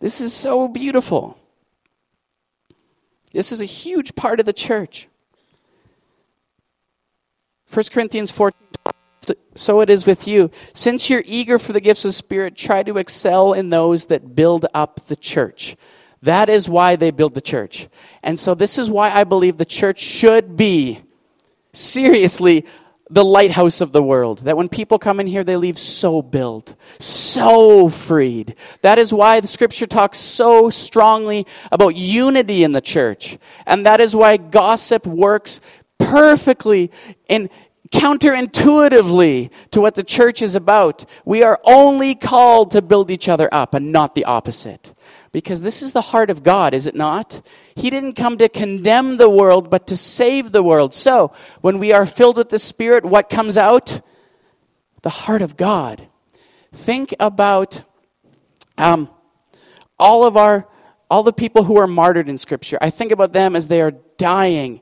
[0.00, 1.38] This is so beautiful.
[3.32, 5.08] This is a huge part of the church.
[7.76, 8.58] 1 Corinthians 14
[9.54, 10.50] so it is with you.
[10.72, 14.64] Since you're eager for the gifts of Spirit, try to excel in those that build
[14.72, 15.76] up the church.
[16.22, 17.88] That is why they build the church.
[18.22, 21.02] And so this is why I believe the church should be
[21.74, 22.64] seriously
[23.10, 24.38] the lighthouse of the world.
[24.40, 28.54] That when people come in here, they leave so built, so freed.
[28.80, 33.38] That is why the scripture talks so strongly about unity in the church.
[33.66, 35.60] And that is why gossip works
[35.98, 36.90] perfectly
[37.28, 37.50] in
[37.92, 41.04] counterintuitively to what the church is about.
[41.24, 44.92] We are only called to build each other up and not the opposite.
[45.32, 47.46] Because this is the heart of God, is it not?
[47.74, 50.94] He didn't come to condemn the world, but to save the world.
[50.94, 54.00] So, when we are filled with the Spirit, what comes out?
[55.02, 56.08] The heart of God.
[56.72, 57.82] Think about
[58.78, 59.10] um,
[59.98, 60.66] all of our,
[61.10, 62.78] all the people who are martyred in Scripture.
[62.80, 64.80] I think about them as they are dying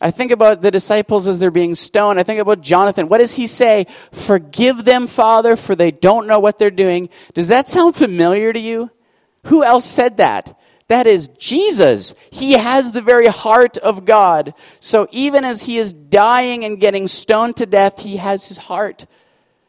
[0.00, 2.20] I think about the disciples as they're being stoned.
[2.20, 3.08] I think about Jonathan.
[3.08, 3.86] What does he say?
[4.12, 7.08] Forgive them, Father, for they don't know what they're doing.
[7.34, 8.90] Does that sound familiar to you?
[9.44, 10.56] Who else said that?
[10.86, 12.14] That is Jesus.
[12.30, 14.54] He has the very heart of God.
[14.80, 19.06] So even as he is dying and getting stoned to death, he has his heart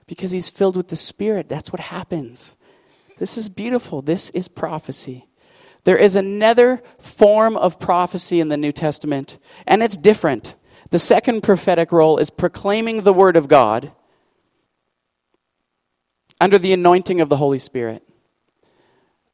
[0.07, 1.49] because he's filled with the Spirit.
[1.49, 2.55] That's what happens.
[3.17, 4.01] This is beautiful.
[4.01, 5.28] This is prophecy.
[5.89, 10.53] There is another form of prophecy in the New Testament, and it's different.
[10.91, 13.91] The second prophetic role is proclaiming the Word of God
[16.39, 18.03] under the anointing of the Holy Spirit.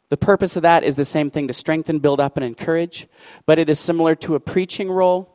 [0.08, 3.10] The purpose of that is the same thing to strengthen, build up, and encourage,
[3.46, 5.35] but it is similar to a preaching role.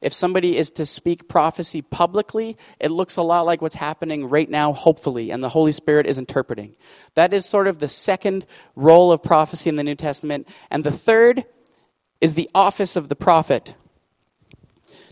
[0.00, 4.48] If somebody is to speak prophecy publicly, it looks a lot like what's happening right
[4.48, 6.74] now, hopefully, and the Holy Spirit is interpreting.
[7.14, 10.48] That is sort of the second role of prophecy in the New Testament.
[10.70, 11.44] And the third
[12.20, 13.74] is the office of the prophet.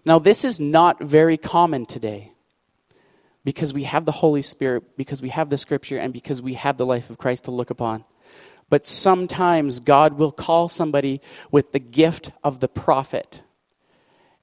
[0.07, 2.33] Now, this is not very common today
[3.45, 6.77] because we have the Holy Spirit, because we have the Scripture, and because we have
[6.77, 8.05] the life of Christ to look upon.
[8.71, 11.21] But sometimes God will call somebody
[11.51, 13.43] with the gift of the prophet.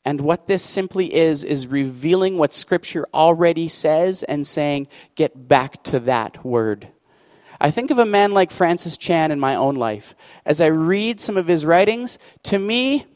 [0.05, 5.83] And what this simply is, is revealing what Scripture already says and saying, get back
[5.85, 6.89] to that word.
[7.59, 10.13] I think of a man like Francis Chan in my own life.
[10.45, 13.07] As I read some of his writings, to me,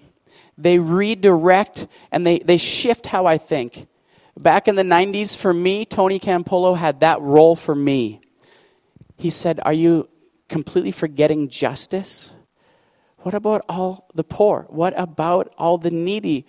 [0.58, 3.88] they redirect and they, they shift how I think.
[4.36, 8.21] Back in the 90s, for me, Tony Campolo had that role for me.
[9.15, 10.10] He said, Are you
[10.47, 12.34] completely forgetting justice?
[13.17, 14.65] What about all the poor?
[14.69, 16.45] What about all the needy?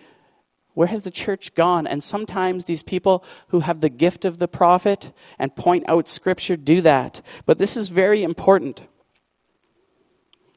[0.81, 1.87] Where has the church gone?
[1.87, 6.57] And sometimes these people who have the gift of the prophet and point out scripture
[6.57, 7.21] do that.
[7.45, 8.81] But this is very important.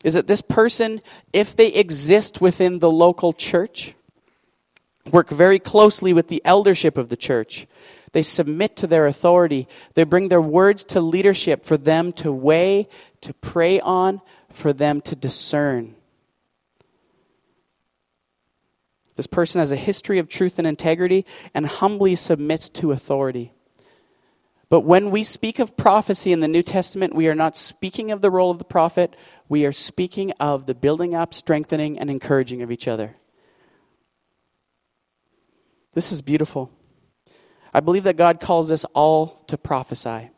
[0.02, 1.02] Is that this person,
[1.34, 3.96] if they exist within the local church,
[5.12, 7.68] work very closely with the eldership of the church.
[8.14, 9.68] They submit to their authority.
[9.94, 12.88] They bring their words to leadership for them to weigh,
[13.20, 15.96] to pray on, for them to discern.
[19.15, 23.54] This person has a history of truth and integrity and humbly submits to authority.
[24.69, 28.21] But when we speak of prophecy in the New Testament, we are not speaking of
[28.21, 29.15] the role of the prophet,
[29.47, 33.15] we are speaking of the building up, strengthening, and encouraging of each other.
[35.93, 36.71] This is beautiful.
[37.71, 40.32] I believe that God calls us all to prophesy.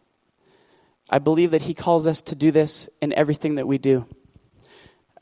[1.10, 4.06] I believe that He calls us to do this in everything that we do.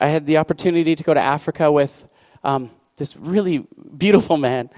[0.00, 2.08] I had the opportunity to go to Africa with
[2.42, 4.70] um, this really beautiful man.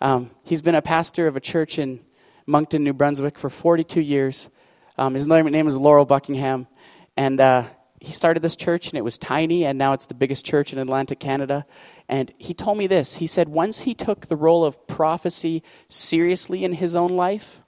[0.00, 2.00] Um, he's been a pastor of a church in
[2.46, 4.48] Moncton, New Brunswick for 42 years.
[4.96, 6.68] Um, his name is Laurel Buckingham.
[7.16, 7.64] And uh,
[8.00, 10.78] he started this church, and it was tiny, and now it's the biggest church in
[10.78, 11.66] Atlantic Canada.
[12.08, 16.64] And he told me this He said, once he took the role of prophecy seriously
[16.64, 17.60] in his own life,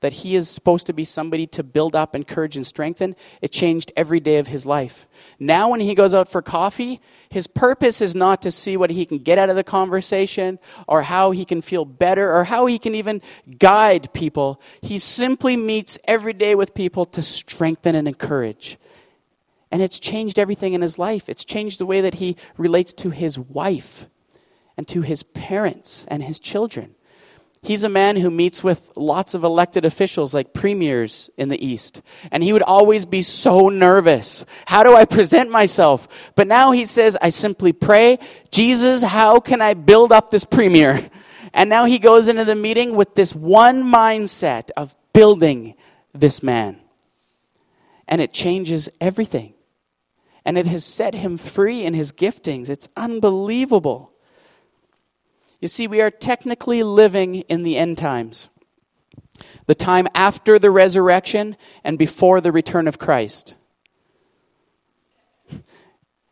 [0.00, 3.92] that he is supposed to be somebody to build up, encourage, and strengthen, it changed
[3.96, 5.06] every day of his life.
[5.38, 9.06] Now, when he goes out for coffee, his purpose is not to see what he
[9.06, 12.78] can get out of the conversation or how he can feel better or how he
[12.78, 13.22] can even
[13.58, 14.60] guide people.
[14.80, 18.78] He simply meets every day with people to strengthen and encourage.
[19.70, 21.28] And it's changed everything in his life.
[21.28, 24.06] It's changed the way that he relates to his wife
[24.76, 26.94] and to his parents and his children.
[27.64, 32.02] He's a man who meets with lots of elected officials like premiers in the East.
[32.32, 34.44] And he would always be so nervous.
[34.66, 36.08] How do I present myself?
[36.34, 38.18] But now he says, I simply pray,
[38.50, 41.08] Jesus, how can I build up this premier?
[41.52, 45.74] And now he goes into the meeting with this one mindset of building
[46.12, 46.80] this man.
[48.08, 49.54] And it changes everything.
[50.44, 52.68] And it has set him free in his giftings.
[52.68, 54.11] It's unbelievable.
[55.62, 58.50] You see, we are technically living in the end times,
[59.66, 63.54] the time after the resurrection and before the return of Christ.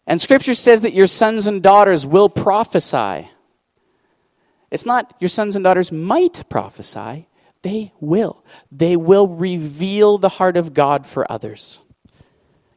[0.05, 3.31] And Scripture says that your sons and daughters will prophesy.
[4.69, 7.29] It's not your sons and daughters might prophesy,
[7.62, 8.45] they will.
[8.73, 11.85] They will reveal the heart of God for others.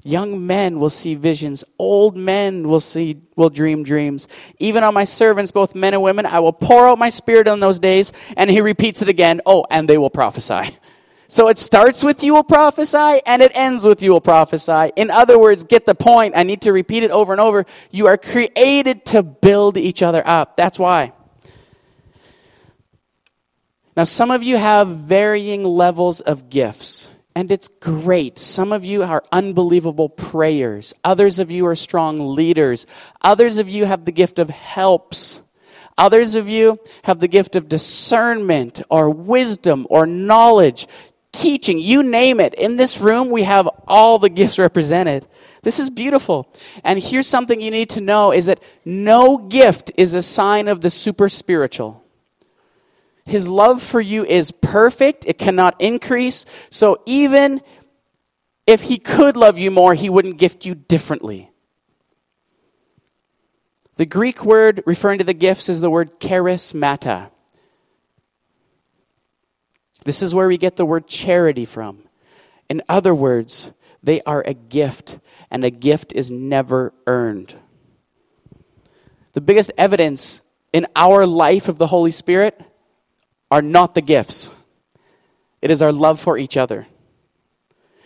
[0.03, 1.63] Young men will see visions.
[1.79, 4.27] Old men will see, will dream dreams.
[4.59, 7.61] Even on my servants, both men and women, I will pour out my spirit on
[7.61, 8.11] those days.
[8.35, 9.39] And he repeats it again.
[9.45, 10.77] Oh, and they will prophesy.
[11.29, 14.91] So it starts with you will prophesy and it ends with you will prophesy.
[14.95, 16.35] In other words, get the point.
[16.35, 17.65] I need to repeat it over and over.
[17.89, 20.57] You are created to build each other up.
[20.57, 21.13] That's why.
[23.95, 27.09] Now, some of you have varying levels of gifts.
[27.35, 28.37] And it's great.
[28.37, 30.93] Some of you are unbelievable prayers.
[31.03, 32.85] Others of you are strong leaders.
[33.21, 35.41] Others of you have the gift of helps.
[35.97, 40.87] Others of you have the gift of discernment or wisdom or knowledge,
[41.31, 42.53] teaching, you name it.
[42.53, 45.27] In this room, we have all the gifts represented.
[45.63, 46.53] This is beautiful.
[46.83, 50.81] And here's something you need to know is that no gift is a sign of
[50.81, 52.02] the super spiritual.
[53.25, 56.45] His love for you is perfect, it cannot increase.
[56.69, 57.61] So even
[58.67, 61.49] if He could love you more, He wouldn't gift you differently.
[63.95, 67.29] The Greek word referring to the gifts is the word charismata.
[70.03, 72.03] This is where we get the word charity from.
[72.69, 73.71] In other words,
[74.01, 75.19] they are a gift,
[75.49, 77.55] and a gift is never earned.
[79.33, 80.41] The biggest evidence
[80.73, 82.59] in our life of the Holy Spirit
[83.53, 84.51] are not the gifts,
[85.61, 86.87] it is our love for each other.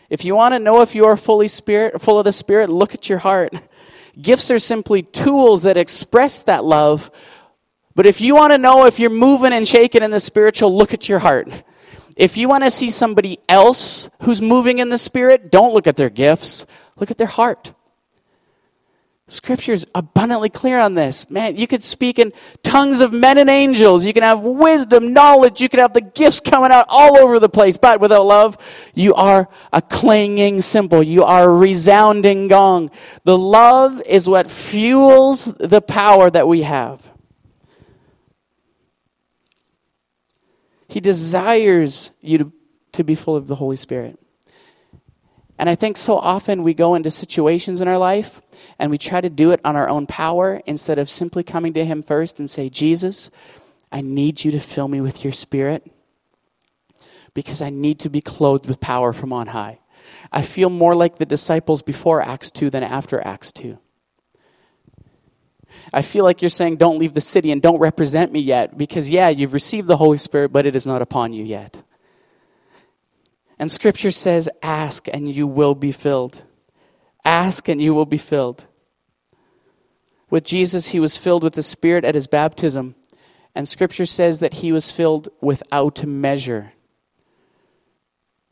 [0.10, 2.94] If you want to know if you are fully spirit, full of the Spirit, look
[2.94, 3.54] at your heart.
[4.22, 7.10] Gifts are simply tools that express that love.
[7.96, 10.94] But if you want to know if you're moving and shaking in the spiritual, look
[10.94, 11.64] at your heart.
[12.18, 15.96] If you want to see somebody else who's moving in the Spirit, don't look at
[15.96, 16.66] their gifts,
[16.98, 17.72] look at their heart.
[19.30, 21.30] Scripture's abundantly clear on this.
[21.30, 22.32] Man, you could speak in
[22.64, 24.06] tongues of men and angels.
[24.06, 25.60] You can have wisdom, knowledge.
[25.60, 27.76] You can have the gifts coming out all over the place.
[27.76, 28.58] But without love,
[28.96, 31.04] you are a clanging cymbal.
[31.04, 32.90] You are a resounding gong.
[33.26, 37.12] The love is what fuels the power that we have.
[40.88, 42.54] He desires you to,
[42.94, 44.18] to be full of the Holy Spirit.
[45.60, 48.42] And I think so often we go into situations in our life
[48.78, 51.86] and we try to do it on our own power instead of simply coming to
[51.86, 53.32] Him first and say, Jesus,
[53.92, 55.90] I need you to fill me with your Spirit
[57.34, 59.80] because I need to be clothed with power from on high.
[60.32, 63.78] I feel more like the disciples before Acts 2 than after Acts 2.
[65.94, 69.10] I feel like you're saying, don't leave the city and don't represent me yet because,
[69.10, 71.82] yeah, you've received the Holy Spirit, but it is not upon you yet.
[73.60, 76.44] And Scripture says, ask and you will be filled.
[77.26, 78.66] Ask and you will be filled.
[80.30, 82.96] With Jesus, he was filled with the Spirit at his baptism.
[83.56, 86.74] And Scripture says that he was filled without measure.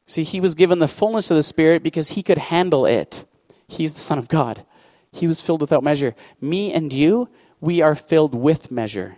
[0.07, 3.25] See, he was given the fullness of the Spirit because he could handle it.
[3.67, 4.65] He's the Son of God.
[5.11, 6.15] He was filled without measure.
[6.41, 7.29] Me and you,
[7.61, 9.17] we are filled with measure.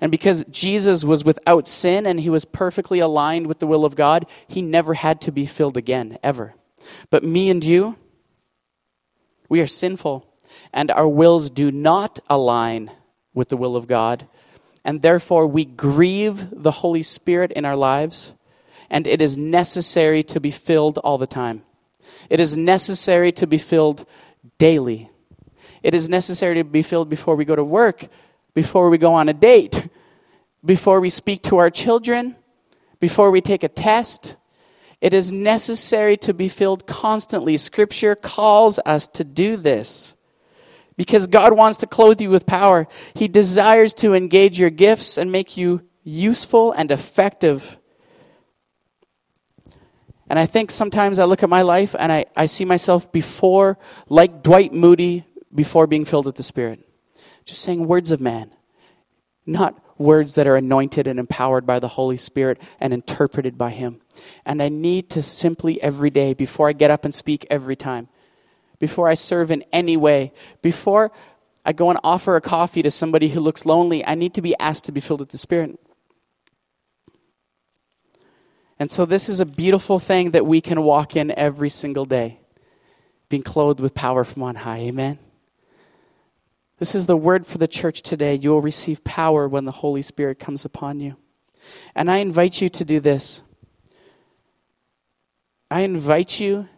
[0.00, 3.96] And because Jesus was without sin and he was perfectly aligned with the will of
[3.96, 6.54] God, he never had to be filled again, ever.
[7.10, 7.96] But me and you,
[9.48, 10.26] we are sinful,
[10.72, 12.90] and our wills do not align
[13.34, 14.26] with the will of God.
[14.84, 18.32] And therefore, we grieve the Holy Spirit in our lives,
[18.88, 21.62] and it is necessary to be filled all the time.
[22.30, 24.06] It is necessary to be filled
[24.58, 25.10] daily.
[25.82, 28.08] It is necessary to be filled before we go to work,
[28.56, 29.86] before we go on a date,
[30.64, 32.34] before we speak to our children,
[32.98, 34.38] before we take a test.
[34.98, 37.58] It is necessary to be filled constantly.
[37.58, 40.16] Scripture calls us to do this
[40.96, 42.88] because God wants to clothe you with power.
[43.12, 47.76] He desires to engage your gifts and make you useful and effective.
[50.30, 53.76] And I think sometimes I look at my life and I, I see myself before,
[54.08, 56.85] like Dwight Moody, before being filled with the Spirit
[57.46, 58.50] just saying words of man,
[59.46, 64.00] not words that are anointed and empowered by the Holy Spirit and interpreted by Him.
[64.44, 68.08] And I need to simply every day, before I get up and speak every time,
[68.78, 71.12] before I serve in any way, before
[71.64, 74.54] I go and offer a coffee to somebody who looks lonely, I need to be
[74.58, 75.78] asked to be filled with the Spirit.
[78.78, 82.40] And so, this is a beautiful thing that we can walk in every single day,
[83.30, 84.80] being clothed with power from on high.
[84.80, 85.18] Amen.
[86.78, 88.34] This is the word for the church today.
[88.34, 91.16] You will receive power when the Holy Spirit comes upon you.
[91.94, 93.42] And I invite you to do this.
[95.70, 96.68] I invite you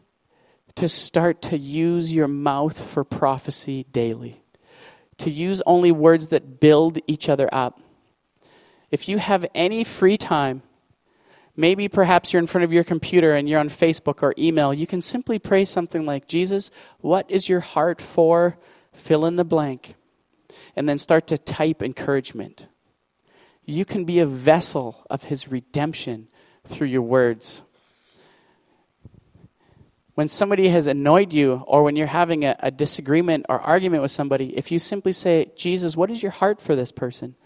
[0.76, 4.40] to start to use your mouth for prophecy daily,
[5.18, 7.80] to use only words that build each other up.
[8.90, 10.62] If you have any free time,
[11.56, 14.86] maybe perhaps you're in front of your computer and you're on Facebook or email, you
[14.86, 16.70] can simply pray something like, Jesus,
[17.00, 18.56] what is your heart for?
[18.98, 19.94] Fill in the blank,
[20.76, 22.68] and then start to type encouragement.
[23.64, 26.28] You can be a vessel of His redemption
[26.66, 27.62] through your words.
[30.14, 34.10] When somebody has annoyed you, or when you're having a, a disagreement or argument with
[34.10, 37.36] somebody, if you simply say, Jesus, what is your heart for this person?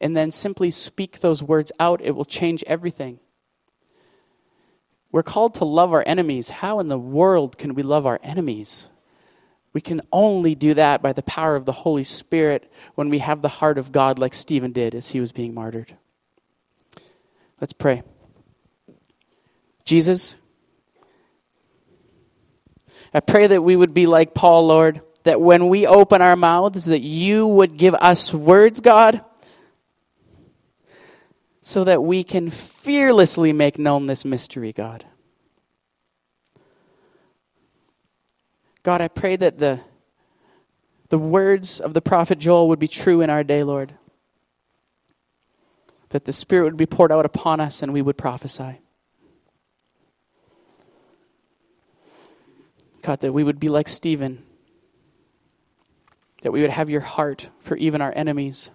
[0.00, 3.18] And then simply speak those words out, it will change everything.
[5.10, 6.50] We're called to love our enemies.
[6.50, 8.90] How in the world can we love our enemies?
[9.76, 13.42] We can only do that by the power of the Holy Spirit when we have
[13.42, 15.94] the heart of God, like Stephen did as he was being martyred.
[17.60, 18.02] Let's pray.
[19.84, 20.36] Jesus,
[23.12, 26.86] I pray that we would be like Paul, Lord, that when we open our mouths,
[26.86, 29.20] that you would give us words, God,
[31.60, 35.04] so that we can fearlessly make known this mystery, God.
[38.86, 39.80] God, I pray that the,
[41.08, 43.94] the words of the prophet Joel would be true in our day, Lord.
[46.10, 48.78] That the Spirit would be poured out upon us and we would prophesy.
[53.02, 54.44] God, that we would be like Stephen,
[56.42, 58.70] that we would have your heart for even our enemies.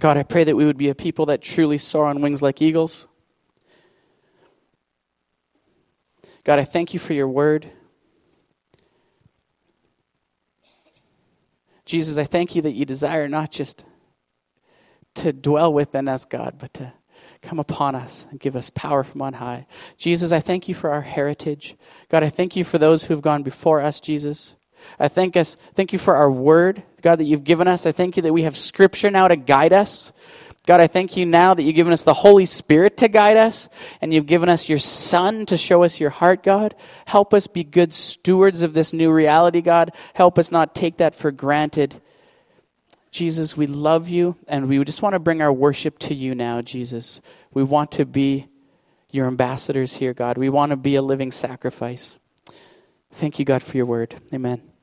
[0.00, 2.60] God, I pray that we would be a people that truly soar on wings like
[2.60, 3.06] eagles.
[6.44, 7.70] God, I thank you for your word.
[11.84, 13.84] Jesus, I thank you that you desire not just
[15.16, 16.92] to dwell within us, God, but to
[17.42, 19.66] come upon us and give us power from on high.
[19.96, 21.76] Jesus, I thank you for our heritage.
[22.08, 24.54] God, I thank you for those who have gone before us, Jesus.
[24.98, 27.86] I thank us, thank you for our word, God, that you've given us.
[27.86, 30.12] I thank you that we have scripture now to guide us.
[30.66, 33.68] God, I thank you now that you've given us the Holy Spirit to guide us,
[34.00, 36.74] and you've given us your Son to show us your heart, God.
[37.04, 39.92] Help us be good stewards of this new reality, God.
[40.14, 42.00] Help us not take that for granted.
[43.10, 46.62] Jesus, we love you, and we just want to bring our worship to you now,
[46.62, 47.20] Jesus.
[47.52, 48.48] We want to be
[49.10, 50.38] your ambassadors here, God.
[50.38, 52.18] We want to be a living sacrifice.
[53.12, 54.16] Thank you, God, for your word.
[54.34, 54.73] Amen.